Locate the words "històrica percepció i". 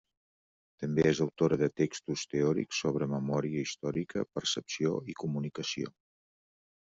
3.65-5.15